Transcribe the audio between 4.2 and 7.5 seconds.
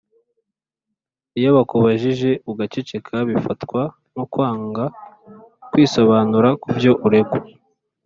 kwanga kwisobanura kubyo uregwa